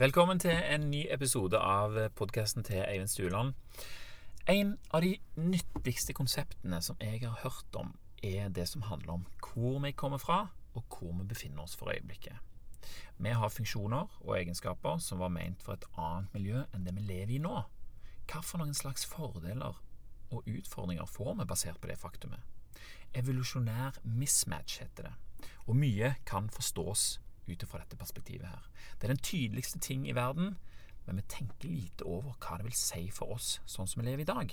[0.00, 3.50] Velkommen til en ny episode av podkasten til Eivind Stueland.
[4.48, 7.90] En av de nyttigste konseptene som jeg har hørt om,
[8.24, 10.38] er det som handler om hvor vi kommer fra,
[10.72, 12.32] og hvor vi befinner oss for øyeblikket.
[13.18, 17.04] Vi har funksjoner og egenskaper som var ment for et annet miljø enn det vi
[17.04, 17.58] lever i nå.
[18.24, 19.84] Hva for noen slags fordeler
[20.32, 22.40] og utfordringer får vi basert på det faktumet?
[23.12, 25.16] Evolusjonær mismatch heter det,
[25.68, 27.18] og mye kan forstås
[27.52, 28.66] ut fra dette perspektivet her.
[28.98, 30.56] Det er den tydeligste ting i verden,
[31.06, 34.24] men vi tenker lite over hva det vil si for oss sånn som vi lever
[34.24, 34.52] i dag.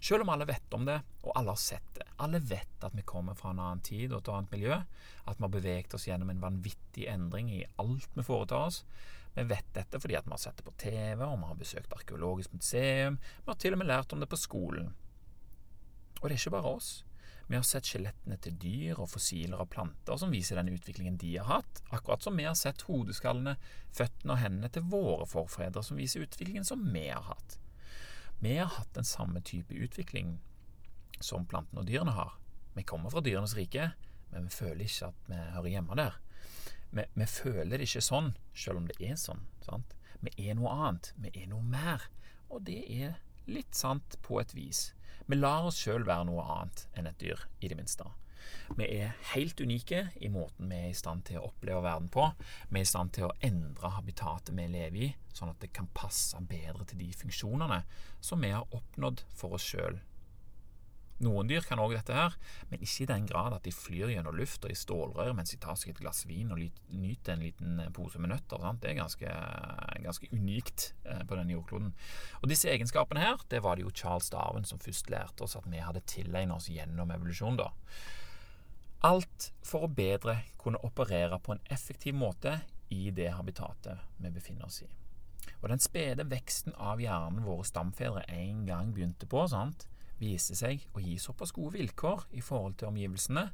[0.00, 2.06] Selv om alle vet om det, og alle har sett det.
[2.22, 4.78] Alle vet at vi kommer fra en annen tid og et annet miljø,
[5.24, 8.82] at vi har beveget oss gjennom en vanvittig endring i alt vi foretar oss.
[9.34, 12.54] Vi vet dette fordi vi har sett det på TV, og vi har besøkt arkeologisk
[12.56, 14.94] museum, vi har til og med lært om det på skolen.
[16.18, 16.90] Og det er ikke bare oss.
[17.48, 21.30] Vi har sett skjelettene til dyr og fossiler av planter som viser den utviklingen de
[21.38, 23.54] har hatt, akkurat som vi har sett hodeskallene,
[23.96, 27.56] føttene og hendene til våre forfedre som viser utviklingen som vi har hatt.
[28.44, 30.36] Vi har hatt den samme type utvikling
[31.24, 32.36] som plantene og dyrene har.
[32.76, 33.94] Vi kommer fra dyrenes rike,
[34.28, 36.20] men vi føler ikke at vi hører hjemme der.
[36.90, 39.40] Vi, vi føler det ikke sånn, selv om det er sånn.
[39.64, 39.96] Sant?
[40.20, 41.14] Vi er noe annet.
[41.16, 42.04] Vi er noe mer.
[42.52, 43.16] Og det er
[43.48, 44.92] litt sant på et vis.
[45.28, 48.06] Vi lar oss sjøl være noe annet enn et dyr, i det minste.
[48.76, 52.26] Vi er helt unike i måten vi er i stand til å oppleve verden på.
[52.68, 55.90] Vi er i stand til å endre habitatet vi lever i, sånn at det kan
[55.96, 57.82] passe bedre til de funksjonene
[58.20, 60.00] som vi har oppnådd for oss sjøl
[61.24, 62.34] noen dyr kan òg dette her,
[62.70, 65.78] men ikke i den grad at de flyr gjennom lufta i stålrør mens de tar
[65.78, 68.62] seg et glass vin og nyter en liten eh, pose med nøtter.
[68.62, 68.82] Sant?
[68.84, 69.32] Det er ganske,
[70.04, 71.90] ganske unikt eh, på denne jordkloden.
[72.42, 75.66] Og disse egenskapene her, det var det jo Charles Darwin som først lærte oss at
[75.66, 77.58] vi hadde tilegnet oss gjennom evolusjon.
[77.58, 77.72] da.
[79.06, 82.60] Alt for å bedre kunne operere på en effektiv måte
[82.94, 84.88] i det habitatet vi befinner oss i.
[85.58, 89.88] Og den spede veksten av hjernen våre stamfedre en gang begynte på, sant?
[90.18, 93.44] Viste seg å gi såpass gode vilkår i forhold til omgivelsene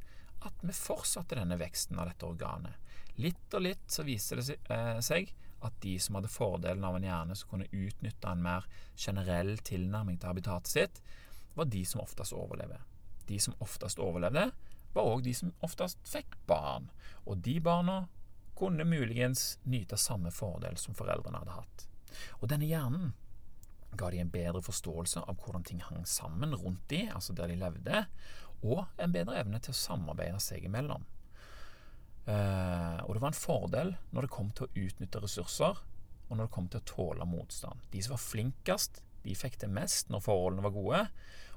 [0.44, 2.76] at vi fortsatte denne veksten av dette organet.
[3.20, 5.30] Litt og litt så viste det eh, seg
[5.64, 8.66] at de som hadde fordelen av en hjerne som kunne utnytte en mer
[8.96, 11.00] generell tilnærming til habitatet sitt,
[11.54, 12.80] var de som oftest overlevde.
[13.28, 14.50] De som oftest overlevde,
[14.94, 16.90] var òg de som oftest fikk barn,
[17.24, 18.04] og de barna
[18.58, 21.86] kunne muligens nyte samme fordel som foreldrene hadde hatt.
[22.42, 23.14] Og denne hjernen
[23.98, 27.58] ga de en bedre forståelse av hvordan ting hang sammen rundt de, altså der de
[27.60, 28.04] levde,
[28.64, 31.04] og en bedre evne til å samarbeide seg imellom.
[32.24, 35.80] Uh, og det var en fordel når det kom til å utnytte ressurser,
[36.24, 37.82] og når det kom til å tåle motstand.
[37.92, 41.02] De som var flinkest, de fikk det mest når forholdene var gode,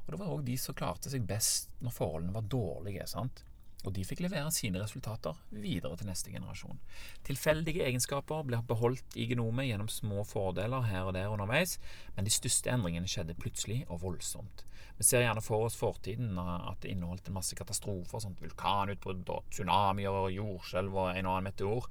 [0.03, 3.07] og det var òg de som klarte seg best når forholdene var dårlige.
[3.11, 3.43] sant?
[3.87, 6.79] Og de fikk levere sine resultater videre til neste generasjon.
[7.27, 11.77] Tilfeldige egenskaper ble beholdt i genomet gjennom små fordeler her og der underveis,
[12.17, 14.65] men de største endringene skjedde plutselig og voldsomt.
[14.97, 19.51] Vi ser gjerne for oss fortiden at det inneholdt en masse katastrofer, sånt vulkanutbrudd og
[19.53, 21.87] tsunamier og jordskjelv og en og annen meteor.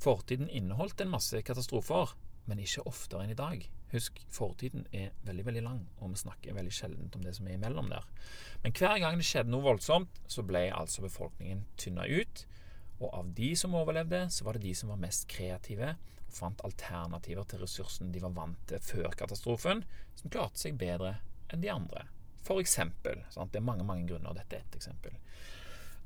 [0.00, 2.14] Fortiden inneholdt en masse katastrofer,
[2.48, 3.64] men ikke oftere enn i dag.
[3.90, 7.58] Husk, fortiden er veldig veldig lang, og vi snakker veldig sjelden om det som er
[7.58, 8.06] imellom der.
[8.62, 12.44] Men hver gang det skjedde noe voldsomt, så ble altså befolkningen tynna ut.
[13.00, 15.94] Og av de som overlevde, så var det de som var mest kreative
[16.30, 19.82] og fant alternativer til ressursene de var vant til før katastrofen,
[20.14, 21.16] som klarte seg bedre
[21.50, 22.06] enn de andre.
[22.46, 23.24] For eksempel.
[23.34, 23.52] Sant?
[23.52, 24.36] Det er mange mange grunner.
[24.36, 25.16] Dette er ett eksempel.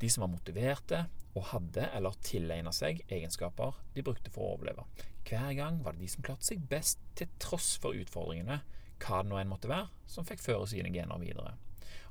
[0.05, 0.99] De som var motiverte
[1.33, 4.85] og hadde eller tilegna seg egenskaper de brukte for å overleve.
[5.25, 8.59] Hver gang var det de som klarte seg best til tross for utfordringene,
[9.01, 11.55] hva det nå enn måtte være, som fikk føre sine gener videre.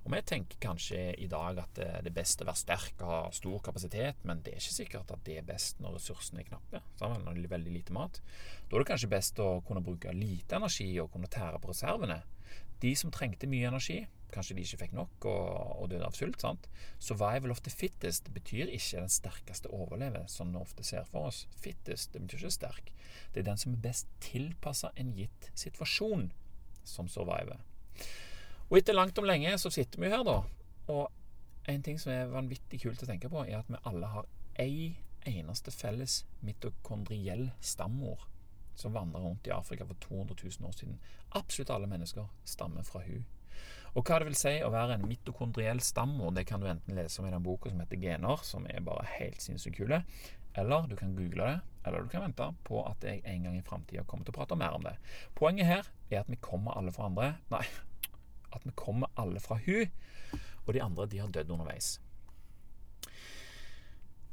[0.04, 3.22] Og Vi tenker kanskje i dag at det er best å være sterk og ha
[3.32, 6.82] stor kapasitet, men det er ikke sikkert at det er best når ressursene er knappe.
[7.00, 8.24] Når det er veldig lite mat.
[8.68, 12.24] Da er det kanskje best å kunne bruke lite energi og kunne tære på reservene.
[12.84, 14.02] De som trengte mye energi,
[14.34, 15.50] kanskje de ikke fikk nok og,
[15.84, 16.42] og døde av sult.
[16.42, 16.68] sant?
[17.00, 21.46] Survival of the fittest betyr ikke den sterkeste overlever, som vi ofte ser for oss.
[21.64, 22.92] Fittest det betyr ikke sterk.
[23.34, 26.32] Det er den som er best tilpassa en gitt situasjon,
[26.84, 27.62] som surviver.
[28.70, 30.42] Og etter langt om lenge så sitter vi her, da.
[30.92, 34.28] Og en ting som er vanvittig kult å tenke på, er at vi alle har
[34.60, 34.96] ei
[35.30, 38.26] eneste felles mitokondriell stammor
[38.76, 41.00] som vandra rundt i Afrika for 200 000 år siden.
[41.30, 43.26] Absolutt alle mennesker stammer fra hun.
[43.94, 47.22] Og hva det vil si å være en mitokondriell stammor, det kan du enten lese
[47.22, 50.02] om i den boka som heter Gener, som er bare helt sinnssykt kule,
[50.58, 53.66] eller du kan google det, eller du kan vente på at jeg en gang i
[53.66, 54.96] framtida kommer til å prate mer om det.
[55.38, 57.66] Poenget her er at vi kommer alle fra andre Nei,
[58.54, 59.94] at vi kommer alle fra hun,
[60.66, 61.98] og de andre de har dødd underveis.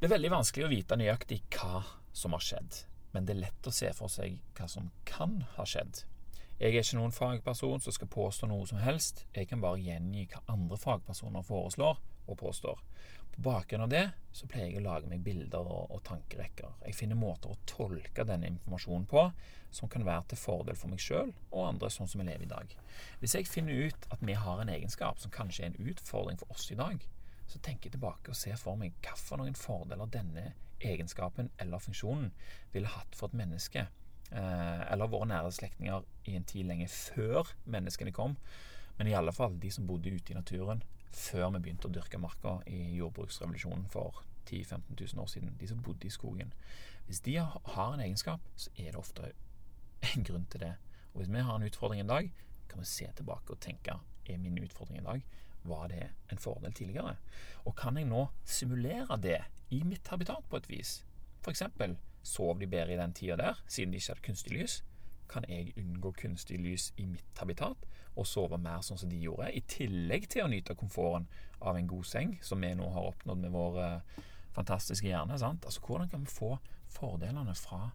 [0.01, 1.83] Det er veldig vanskelig å vite nøyaktig hva
[2.17, 2.85] som har skjedd.
[3.13, 6.05] Men det er lett å se for seg hva som kan ha skjedd.
[6.61, 10.27] Jeg er ikke noen fagperson som skal påstå noe som helst, jeg kan bare gjengi
[10.29, 11.97] hva andre fagpersoner foreslår
[12.27, 12.83] og påstår.
[13.31, 14.03] På bakgrunn av det
[14.37, 16.75] så pleier jeg å lage meg bilder og, og tankerekker.
[16.85, 19.25] Jeg finner måter å tolke denne informasjonen på
[19.71, 22.51] som kan være til fordel for meg sjøl og andre, sånn som vi lever i
[22.51, 22.75] dag.
[23.23, 26.53] Hvis jeg finner ut at vi har en egenskap som kanskje er en utfordring for
[26.53, 27.07] oss i dag,
[27.51, 32.31] så tenker jeg tilbake og ser for meg hvilke fordeler denne egenskapen eller funksjonen
[32.73, 33.87] ville hatt for et menneske,
[34.33, 38.37] eh, eller våre nære slektninger i en tid lenge før menneskene kom,
[38.99, 42.21] men i alle fall de som bodde ute i naturen før vi begynte å dyrke
[42.21, 45.57] marka i jordbruksrevolusjonen for 10 000-15 000 år siden.
[45.61, 46.53] De som bodde i skogen.
[47.07, 49.33] Hvis de har en egenskap, så er det ofte
[50.15, 50.75] en grunn til det.
[51.13, 52.31] Og hvis vi har en utfordring en dag,
[52.69, 55.23] kan vi se tilbake og tenke er min utfordring i dag
[55.63, 57.17] var det en fordel tidligere?
[57.65, 59.41] Og kan jeg nå simulere det
[59.71, 61.01] i mitt habitat på et vis?
[61.49, 64.81] Eksempel, sov de bedre i den tida der, siden de ikke hadde kunstig lys?
[65.31, 67.87] Kan jeg unngå kunstig lys i mitt habitat
[68.19, 71.29] og sove mer sånn som de gjorde, i tillegg til å nyte komforten
[71.63, 74.23] av en god seng, som vi nå har oppnådd med vår uh,
[74.57, 75.39] fantastiske hjerne?
[75.39, 75.65] Sant?
[75.65, 76.57] Altså, hvordan kan vi få
[76.91, 77.93] fordelene fra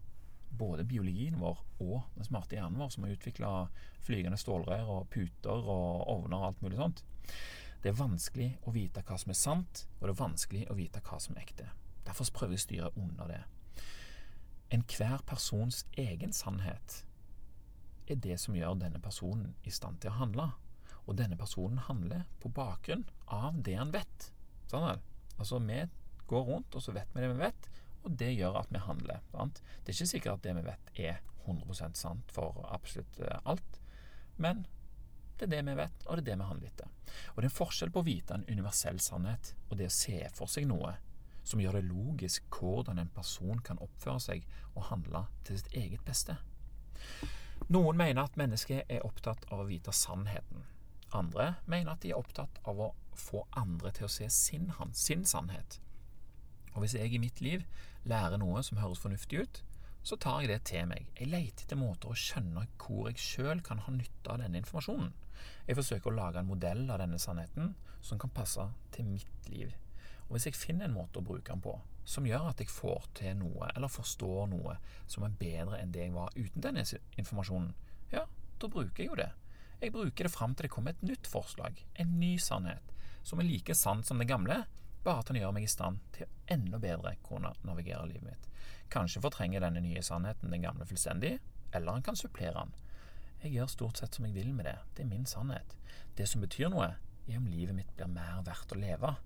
[0.56, 3.52] både biologien vår og den smarte hjernen vår, som har utvikla
[4.06, 7.04] flygende stålrør og puter og ovner og alt mulig sånt?
[7.82, 11.02] Det er vanskelig å vite hva som er sant, og det er vanskelig å vite
[11.06, 11.68] hva som er ekte.
[12.06, 13.42] Derfor prøver jeg å styre under det.
[14.74, 17.02] Enhver persons egen sannhet
[18.10, 20.48] er det som gjør denne personen i stand til å handle.
[21.06, 24.30] Og denne personen handler på bakgrunn av det han vet.
[24.70, 25.84] Sånn altså, vi
[26.26, 27.68] går rundt, og så vet vi det vi vet,
[28.02, 29.22] og det gjør at vi handler.
[29.30, 29.62] Sant?
[29.82, 33.78] Det er ikke sikkert at det vi vet er 100% sant for absolutt eh, alt,
[34.42, 34.66] men
[35.38, 36.92] det er det vi vet, og det er det vi handler etter.
[37.32, 40.20] Og det er en forskjell på å vite en universell sannhet og det å se
[40.36, 40.96] for seg noe
[41.46, 46.02] som gjør det logisk hvordan en person kan oppføre seg og handle til sitt eget
[46.06, 46.34] beste.
[47.70, 50.64] Noen mener at mennesket er opptatt av å vite sannheten.
[51.14, 55.24] Andre mener at de er opptatt av å få andre til å se sin, sin
[55.24, 55.78] sannhet.
[56.74, 57.62] Og hvis jeg i mitt liv
[58.04, 59.62] lærer noe som høres fornuftig ut,
[60.06, 61.06] så tar jeg det til meg.
[61.18, 65.14] Jeg leter etter måter å skjønne hvor jeg sjøl kan ha nytte av denne informasjonen.
[65.66, 67.74] Jeg forsøker å lage en modell av denne sannheten
[68.04, 69.74] som kan passe til mitt liv.
[70.26, 73.08] Og hvis jeg finner en måte å bruke den på som gjør at jeg får
[73.18, 74.76] til noe, eller forstår noe
[75.10, 76.84] som er bedre enn det jeg var uten denne
[77.18, 77.72] informasjonen,
[78.12, 78.22] ja,
[78.62, 79.32] da bruker jeg jo det.
[79.82, 82.94] Jeg bruker det fram til det kommer et nytt forslag, en ny sannhet,
[83.26, 84.62] som er like sann som den gamle,
[85.02, 88.48] bare at den gjør meg i stand til enda bedre kunne navigere livet mitt.
[88.90, 91.36] Kanskje fortrenger denne nye sannheten den gamle fullstendig,
[91.74, 92.85] eller han kan supplere den.
[93.42, 94.76] Jeg gjør stort sett som jeg vil med det.
[94.96, 95.76] Det er min sannhet.
[96.16, 96.94] Det som betyr noe,
[97.26, 99.16] er om livet mitt blir mer verdt å leve.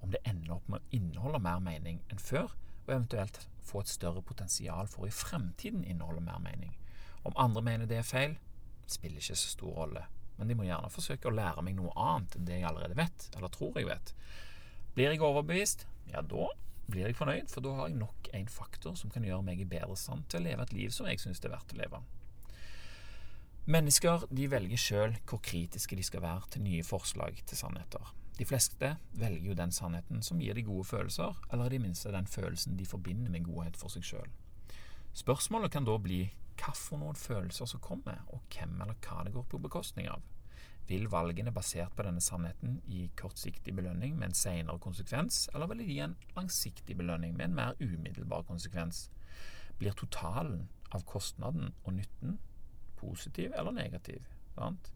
[0.00, 2.52] Om det ender opp med å inneholde mer mening enn før,
[2.86, 6.72] og eventuelt få et større potensial for å i fremtiden inneholde mer mening.
[7.26, 8.38] Om andre mener det er feil,
[8.88, 10.06] spiller ikke så stor rolle.
[10.38, 13.28] Men de må gjerne forsøke å lære meg noe annet enn det jeg allerede vet,
[13.36, 14.14] eller tror jeg vet.
[14.96, 16.48] Blir jeg overbevist, ja, da
[16.90, 19.68] blir jeg fornøyd, for da har jeg nok en faktor som kan gjøre meg i
[19.68, 22.00] bedre stand til å leve et liv som jeg syns er verdt å leve.
[23.68, 28.14] Mennesker de velger sjøl hvor kritiske de skal være til nye forslag til sannheter.
[28.38, 32.12] De fleste velger jo den sannheten som gir de gode følelser, eller i det minste
[32.12, 34.32] den følelsen de forbinder med godhet for seg sjøl.
[35.12, 36.22] Spørsmålet kan da bli
[36.56, 40.24] hva for noen følelser som kommer, og hvem eller hva det går på bekostning av.
[40.88, 45.84] Vil valgene basert på denne sannheten gi kortsiktig belønning med en senere konsekvens, eller vil
[45.84, 49.10] de gi en langsiktig belønning med en mer umiddelbar konsekvens?
[49.78, 52.40] Blir totalen av kostnaden og nytten
[53.00, 54.92] positiv eller negativ sant?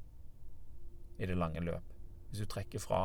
[1.19, 1.93] i det lange løp?
[2.29, 3.05] Hvis du trekker fra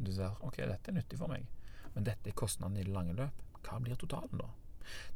[0.00, 1.46] Du ser ok, dette er nyttig for meg,
[1.94, 3.42] men dette er kostnaden i det lange løp.
[3.66, 4.46] Hva blir totalen da?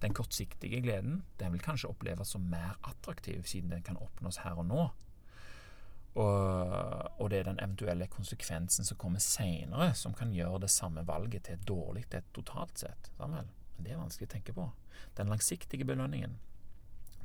[0.02, 4.58] Den kortsiktige gleden den vil kanskje oppleves som mer attraktiv, siden den kan oppnås her
[4.58, 4.88] og nå,
[6.14, 11.02] og, og, det er den eventuelle konsekvensen som kommer seinere, som kan gjøre det samme
[11.06, 13.10] valget til et dårlig et totalt sett.
[13.18, 13.50] Men
[13.82, 14.68] det er vanskelig å tenke på.
[15.18, 16.36] Den langsiktige belønningen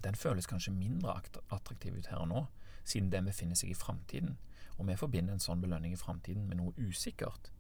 [0.04, 1.18] den føles kanskje mindre
[1.50, 2.44] attraktiv ut her og nå,
[2.84, 4.38] siden den befinner seg i framtiden,
[4.78, 7.52] og vi forbinder en sånn belønning i framtiden med noe usikkert.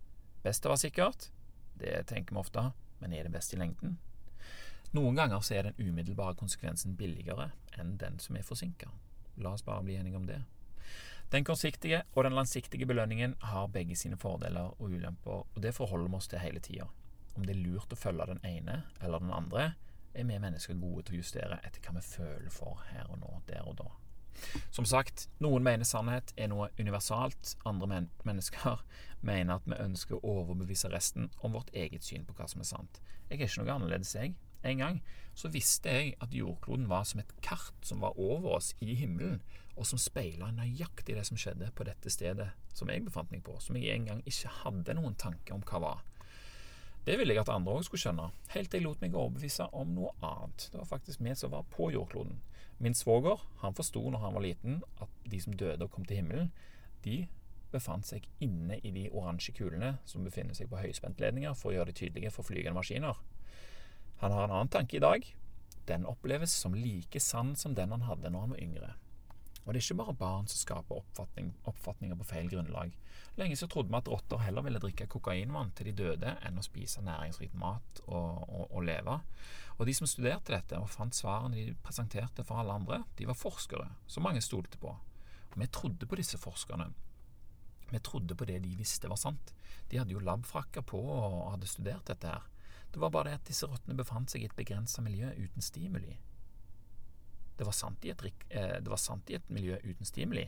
[0.43, 1.29] Best å være sikkert,
[1.79, 2.69] det tenker vi ofte,
[2.99, 3.97] men er det best i lengden?
[4.95, 8.89] Noen ganger så er den umiddelbare konsekvensen billigere enn den som er forsinka.
[9.37, 10.39] La oss bare bli enige om det.
[11.29, 16.09] Den kortsiktige og den langsiktige belønningen har begge sine fordeler og ulemper, og det forholder
[16.09, 16.87] vi oss til hele tida.
[17.35, 19.67] Om det er lurt å følge den ene eller den andre,
[20.13, 23.41] er vi mennesker gode til å justere etter hva vi føler for her og nå,
[23.49, 23.89] der og da.
[24.71, 28.83] Som sagt, noen mener sannhet er noe universalt, andre men mennesker
[29.29, 32.69] mener at vi ønsker å overbevise resten om vårt eget syn på hva som er
[32.69, 33.01] sant.
[33.29, 34.35] Jeg er ikke noe annerledes, jeg.
[34.63, 35.01] en gang,
[35.35, 39.39] så visste jeg at jordkloden var som et kart som var over oss i himmelen,
[39.79, 43.55] og som speila nøyaktig det som skjedde på dette stedet som jeg befant meg på,
[43.63, 46.01] som jeg en gang ikke hadde noen tanke om hva var.
[47.05, 49.95] Det ville jeg at andre òg skulle skjønne, helt til jeg lot meg overbevise om
[49.95, 50.67] noe annet.
[50.71, 52.41] Det var faktisk vi som var på jordkloden.
[52.79, 53.41] Min svoger
[53.75, 56.51] forsto når han var liten, at de som døde og kom til himmelen,
[57.03, 57.27] de
[57.71, 61.91] befant seg inne i de oransje kulene som befinner seg på høyspentledninger for å gjøre
[61.91, 63.19] det tydelige for flygende maskiner.
[64.23, 65.25] Han har en annen tanke i dag.
[65.87, 68.89] Den oppleves som like sann som den han hadde når han var yngre.
[69.69, 72.95] Og det er ikke bare barn som skaper oppfatning, oppfatninger på feil grunnlag.
[73.37, 76.63] Lenge så trodde vi at rotter heller ville drikke kokainvann til de døde enn å
[76.65, 79.19] spise næringsrik mat og, og, og, leve.
[79.77, 83.37] Og de som studerte dette og fant svarene de presenterte for alle andre, de var
[83.37, 84.95] forskere som mange stolte på.
[85.53, 86.89] Og vi trodde på disse forskerne.
[87.93, 89.53] Vi trodde på det de visste var sant.
[89.93, 92.49] De hadde jo labfrakker på og hadde studert dette her.
[92.89, 96.17] Det var bare det at disse rottene befant seg i et begrensa miljø uten stimuli.
[97.59, 98.21] Det var, sant i et,
[98.55, 100.45] eh, det var sant i et miljø uten stimuli.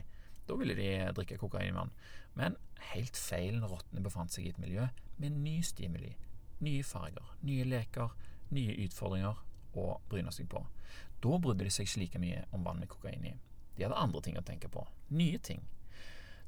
[0.48, 1.92] Da ville de drikke kokainvann.
[2.34, 2.56] Men
[2.94, 4.86] helt feil når rottene befant seg i et miljø
[5.20, 6.14] med ny stimuli.
[6.64, 8.14] Nye farger, nye leker,
[8.56, 9.44] nye utfordringer
[9.76, 10.64] å bryne seg på.
[11.22, 13.36] Da brydde de seg ikke like mye om vann med kokain i.
[13.76, 14.86] De hadde andre ting å tenke på.
[15.12, 15.62] Nye ting.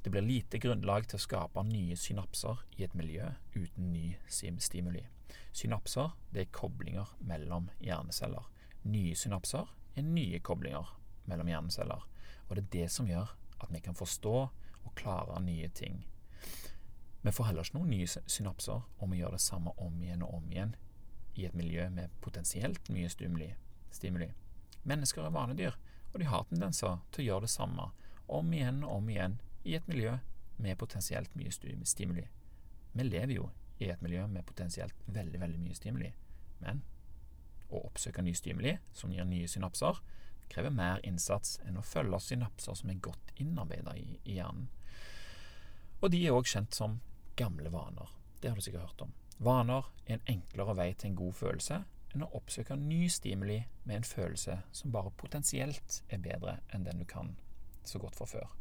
[0.05, 5.05] Det blir lite grunnlag til å skape nye synapser i et miljø uten ny stimuli.
[5.53, 8.45] Synapser det er koblinger mellom hjerneceller.
[8.85, 10.91] Nye synapser er nye koblinger
[11.31, 12.05] mellom hjerneceller.
[12.49, 13.31] Og det er det som gjør
[13.63, 14.35] at vi kan forstå
[14.85, 16.05] og klare nye ting.
[17.25, 20.35] Vi får heller ikke noen nye synapser om vi gjør det samme om igjen og
[20.41, 20.75] om igjen
[21.41, 24.29] i et miljø med potensielt mye stimuli.
[24.85, 25.79] Mennesker er vanedyr,
[26.13, 27.89] og de har tendenser til å gjøre det samme
[28.27, 30.19] om igjen og om igjen i et miljø
[30.61, 32.27] med potensielt mye stimuli.
[32.93, 33.49] Vi lever jo
[33.81, 36.13] i et miljø med potensielt veldig, veldig mye stimuli,
[36.61, 36.85] men
[37.79, 40.01] å oppsøke ny stimuli som gir nye synapser,
[40.53, 44.69] krever mer innsats enn å følge synapser som er godt innarbeida i, i, hjernen.
[46.01, 46.99] Og de er òg kjent som
[47.39, 48.11] gamle vaner.
[48.41, 49.15] Det har du sikkert hørt om.
[49.45, 51.81] Vaner er en enklere vei til en god følelse
[52.15, 57.03] enn å oppsøke ny stimuli med en følelse som bare potensielt er bedre enn den
[57.03, 57.35] du kan
[57.85, 58.53] så godt fra før.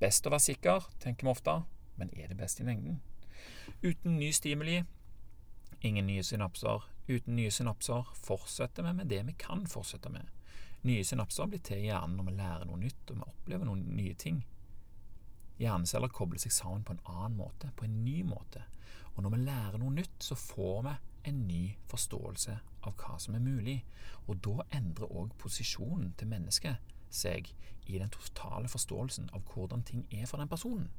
[0.00, 1.54] Best å være sikker, tenker vi ofte,
[1.98, 3.00] men er det best i lengden?
[3.82, 4.82] Uten ny stimuli,
[5.82, 6.86] ingen nye synapser.
[7.08, 10.28] Uten nye synapser fortsetter vi med det vi kan fortsette med.
[10.84, 13.86] Nye synapser blir til i hjernen når vi lærer noe nytt og vi opplever noen
[13.96, 14.42] nye ting.
[15.58, 18.62] Hjerneceller kobler seg sammen på en annen måte, på en ny måte.
[19.16, 20.92] Og når vi lærer noe nytt, så får vi
[21.30, 23.80] en ny forståelse av hva som er mulig.
[24.28, 27.48] Og da endrer òg posisjonen til mennesket seg
[27.88, 30.90] i den totale forståelsen av hvordan ting er for den personen.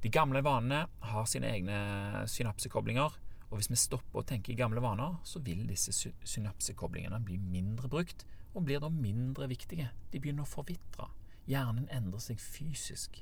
[0.00, 3.16] De gamle vanene har sine egne synapsekoblinger,
[3.50, 7.90] og hvis vi stopper å tenke i gamle vaner, så vil disse synapsekoblingene bli mindre
[7.90, 8.26] brukt,
[8.56, 9.90] og blir da mindre viktige.
[10.10, 11.10] De begynner å forvitre.
[11.46, 13.20] Hjernen endrer seg fysisk.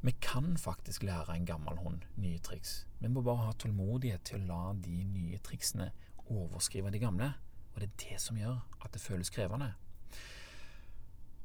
[0.00, 2.84] Vi kan faktisk lære en gammel hund nye triks.
[3.00, 5.90] Vi må bare ha tålmodighet til å la de nye triksene
[6.30, 7.32] overskrive de gamle,
[7.74, 9.72] og det er det som gjør at det føles krevende.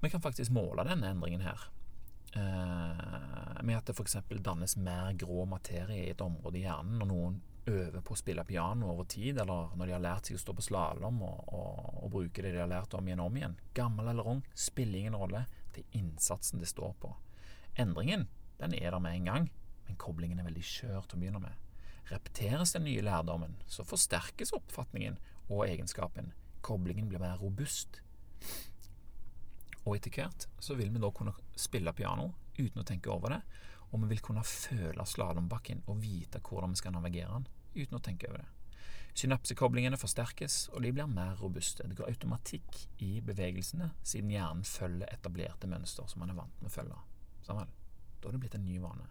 [0.04, 1.66] Vi kan faktisk måle denne endringen her.
[2.36, 4.18] Eh, med at det f.eks.
[4.44, 8.46] dannes mer grå materie i et område i hjernen når noen øver på å spille
[8.46, 11.92] piano over tid, eller når de har lært seg å stå på slalåm og, og,
[12.04, 13.58] og, bruke det de har lært om igjen og om igjen.
[13.78, 15.46] Gammel eller ung spiller ingen rolle.
[15.74, 17.12] Det er innsatsen det står på.
[17.82, 18.28] Endringen
[18.62, 19.50] den er der med en gang,
[19.88, 21.62] men koblingen er veldig skjør til å begynne med.
[22.12, 25.18] Repeteres den nye lærdommen, så forsterkes oppfatningen
[25.50, 26.32] og egenskapen.
[26.66, 28.00] Koblingen blir mer robust.
[29.86, 33.42] Og etter hvert så vil vi da kunne spille piano uten å tenke over det,
[33.92, 38.04] og vi vil kunne føle slalåmbakken og vite hvordan vi skal navigere den uten å
[38.04, 38.52] tenke over det.
[39.16, 41.86] Synapsekoblingene forsterkes, og de blir mer robuste.
[41.88, 46.68] Det går automatikk i bevegelsene, siden hjernen følger etablerte mønster som man er vant med
[46.68, 46.98] å følge.
[47.48, 47.72] Sammen.
[48.20, 49.08] Da er det blitt en ny vane.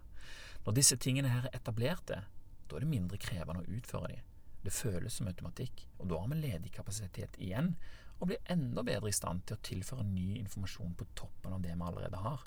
[0.66, 2.20] Når disse tingene her er etablerte,
[2.68, 4.30] da er det mindre krevende å utføre dem.
[4.64, 7.74] Det føles som automatikk, og da har vi ledig kapasitet igjen
[8.18, 11.74] og blir enda bedre i stand til å tilføre ny informasjon på toppen av det
[11.74, 12.44] vi allerede har.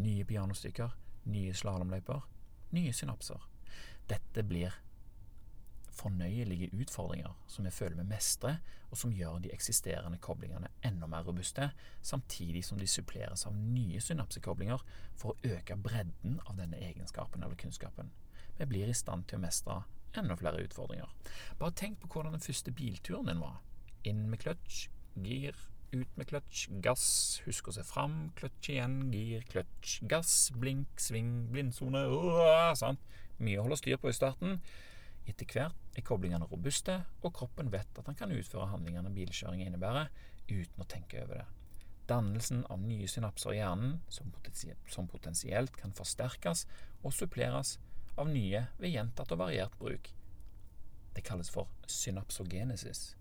[0.00, 0.94] Nye pianostykker,
[1.30, 2.26] nye slalåmløyper,
[2.76, 3.42] nye synapser.
[4.10, 4.74] Dette blir
[6.00, 8.60] fornøyelige utfordringer som vi føler vi mestrer,
[8.90, 11.70] og som gjør de eksisterende koblingene enda mer robuste,
[12.02, 14.82] samtidig som de suppleres av nye synapsekoblinger
[15.20, 18.10] for å øke bredden av denne egenskapen eller kunnskapen.
[18.58, 19.82] Vi blir i stand til å mestre
[20.18, 21.10] enda flere utfordringer.
[21.58, 23.60] Bare tenk på hvordan den første bilturen din var.
[24.08, 24.88] Inn med kløtsj,
[25.22, 25.56] gir,
[25.92, 27.06] ut med kløtsj, gass,
[27.46, 32.04] husk å se fram, kløtsj igjen, gir, kløtsj, gass, blink, sving, blindsone
[32.78, 33.02] sant?
[33.40, 34.58] Mye å holde styr på i starten.
[35.28, 40.10] Etter hvert er koblingene robuste, og kroppen vet at han kan utføre handlingene bilkjøring innebærer,
[40.50, 41.48] uten å tenke over det.
[42.10, 44.32] Dannelsen av nye synapser i hjernen, som,
[44.90, 46.66] som potensielt kan forsterkes
[47.04, 47.76] og suppleres
[48.18, 50.10] av nye ved gjentatt og variert bruk.
[51.14, 53.14] Det kalles for synapsogenesis.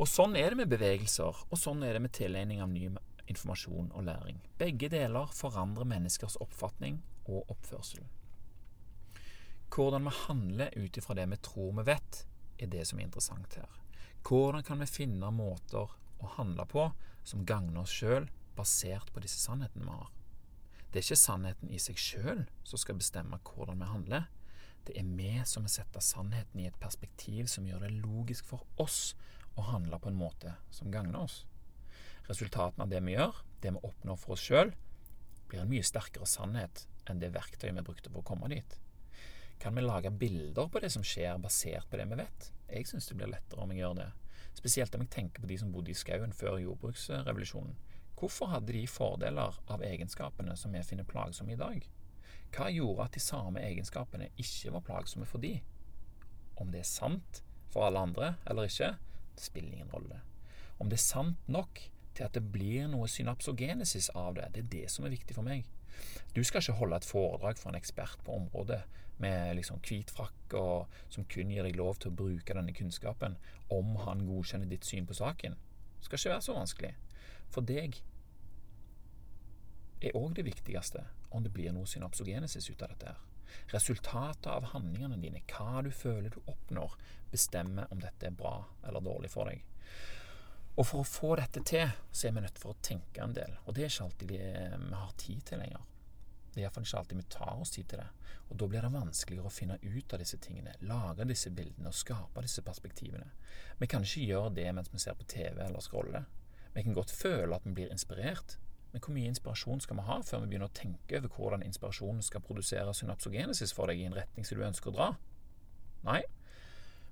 [0.00, 2.86] Og Sånn er det med bevegelser, og sånn er det med tilegning av ny
[3.28, 4.38] informasjon og læring.
[4.56, 8.06] Begge deler forandrer menneskers oppfatning og oppførsel.
[9.70, 12.22] Hvordan vi handler ut ifra det vi tror vi vet,
[12.56, 13.76] er det som er interessant her.
[14.24, 16.86] Hvordan kan vi finne måter å handle på
[17.22, 20.08] som gagner oss sjøl, basert på disse sannhetene vi har?
[20.90, 24.30] Det er ikke sannheten i seg sjøl som skal bestemme hvordan vi handler.
[24.88, 28.64] Det er vi som må sette sannheten i et perspektiv som gjør det logisk for
[28.80, 29.12] oss
[29.60, 31.44] å handle på en måte som gagner oss.
[32.28, 34.72] Resultatene av det vi gjør, det vi oppnår for oss sjøl,
[35.50, 38.76] blir en mye sterkere sannhet enn det verktøyet vi brukte for å komme dit.
[39.60, 42.50] Kan vi lage bilder på det som skjer, basert på det vi vet?
[42.70, 44.10] Jeg syns det blir lettere om jeg gjør det.
[44.56, 47.74] Spesielt om jeg tenker på de som bodde i skauen før jordbruksrevolusjonen.
[48.20, 51.84] Hvorfor hadde de fordeler av egenskapene som vi finner plagsomme i dag?
[52.54, 55.54] Hva gjorde at de samme egenskapene ikke var plagsomme for de?
[56.60, 58.94] Om det er sant for alle andre eller ikke,
[59.44, 60.20] spiller ingen rolle.
[60.80, 61.82] Om det er sant nok
[62.14, 65.46] til at det blir noe synapsogenesis av det, det er det som er viktig for
[65.46, 65.68] meg.
[66.34, 68.80] Du skal ikke holde et foredrag for en ekspert på området
[69.20, 73.36] med liksom hvit frakk og som kun gir deg lov til å bruke denne kunnskapen
[73.74, 75.58] om han godkjenner ditt syn på saken.
[75.98, 76.92] Det skal ikke være så vanskelig.
[77.52, 78.00] For deg
[80.00, 81.04] er òg det viktigste
[81.36, 83.12] om det blir noe synapsogenesis ut av dette.
[83.12, 83.20] her.
[83.72, 86.96] Resultatet av handlingene dine, hva du føler du oppnår,
[87.30, 89.62] bestemmer om dette er bra eller dårlig for deg.
[90.78, 93.56] Og for å få dette til, så er vi nødt for å tenke en del.
[93.66, 94.40] Og det er ikke alltid vi
[94.94, 95.86] har tid til lenger.
[96.50, 98.08] Det er iallfall ikke alltid vi tar oss tid til det.
[98.50, 101.98] Og da blir det vanskeligere å finne ut av disse tingene, lage disse bildene og
[101.98, 103.28] skape disse perspektivene.
[103.78, 106.26] Vi kan ikke gjøre det mens vi ser på TV eller scroller.
[106.74, 108.56] Vi kan godt føle at vi blir inspirert,
[108.92, 112.24] men hvor mye inspirasjon skal vi ha før vi begynner å tenke over hvordan inspirasjonen
[112.26, 115.08] skal produsere synapsogenesis for deg i en retning som du ønsker å dra?
[116.06, 116.22] Nei,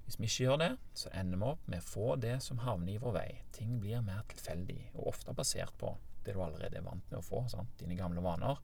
[0.08, 2.94] hvis vi ikke gjør det, så ender vi opp med å få det som havner
[2.94, 3.28] i vår vei.
[3.52, 5.92] Ting blir mer tilfeldig, og ofte basert på
[6.24, 7.42] det du allerede er vant med å få.
[7.52, 7.74] Sant?
[7.80, 8.56] Dine gamle vaner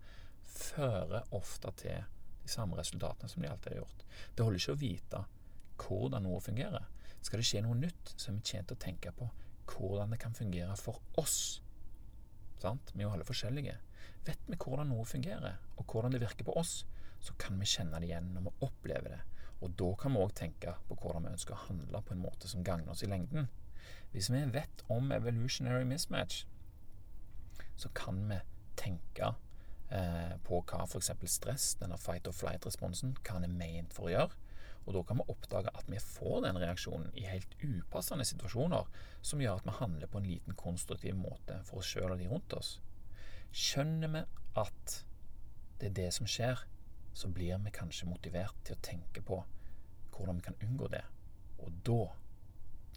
[0.49, 2.07] fører ofte til
[2.45, 4.07] de samme resultatene som de alltid har gjort.
[4.33, 5.23] Det holder ikke å vite
[5.85, 6.89] hvordan noe fungerer.
[7.25, 9.29] Skal det skje noe nytt, så er vi tjent å tenke på
[9.69, 11.61] hvordan det kan fungere for oss.
[12.65, 12.95] Sant?
[12.95, 13.77] Vi er jo alle forskjellige.
[14.25, 16.83] Vet vi hvordan noe fungerer, og hvordan det virker på oss,
[17.25, 19.23] så kan vi kjenne det igjen når vi opplever det
[19.65, 22.51] og da kan vi òg tenke på hvordan vi ønsker å handle på en måte
[22.51, 23.49] som gagner oss i lengden.
[24.13, 26.45] Hvis vi vet om evolutionary mismatch,
[27.81, 28.39] så kan vi
[28.79, 29.33] tenke
[29.89, 31.11] eh, på hva f.eks.
[31.33, 34.43] stress, denne fight or flight-responsen, hva den er ment for å gjøre.
[34.85, 38.89] Og da kan vi oppdage at vi får den reaksjonen i helt upassende situasjoner,
[39.23, 42.29] som gjør at vi handler på en liten konstruktiv måte for oss sjøl og de
[42.29, 42.77] rundt oss.
[43.55, 44.25] Skjønner vi
[44.61, 44.99] at
[45.81, 46.61] det er det som skjer,
[47.15, 49.41] så blir vi kanskje motivert til å tenke på
[50.15, 51.05] hvordan vi kan unngå det.
[51.65, 52.01] Og da,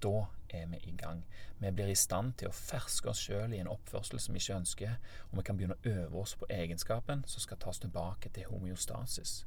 [0.04, 0.15] da
[0.50, 1.23] er vi i gang.
[1.58, 4.60] Vi blir i stand til å ferske oss sjøl i en oppførsel som vi ikke
[4.60, 4.97] ønsker,
[5.30, 9.39] og vi kan begynne å øve oss på egenskapen som skal tas tilbake til homeostasis.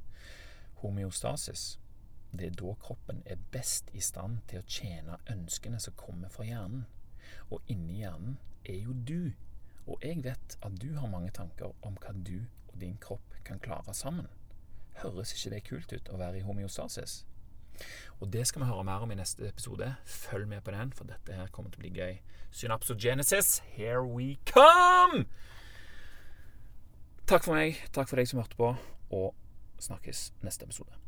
[0.83, 1.79] Homeostasis
[2.33, 6.47] det er da kroppen er best i stand til å tjene ønskene som kommer fra
[6.47, 6.85] hjernen.
[7.51, 9.33] Og inni hjernen er jo du.
[9.87, 13.59] Og jeg vet at du har mange tanker om hva du og din kropp kan
[13.63, 14.29] klare sammen.
[15.03, 17.25] Høres ikke det kult ut å være i homeostasis?
[18.21, 19.89] Og det skal vi høre mer om i neste episode.
[20.05, 22.19] Følg med på den, for dette her kommer til å bli gøy.
[22.53, 25.25] Synapsogenesis, here we come!
[27.31, 28.75] Takk for meg, takk for deg som hørte på,
[29.15, 29.31] og
[29.81, 31.00] snakkes neste episode.